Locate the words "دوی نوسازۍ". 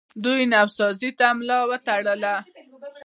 0.23-1.09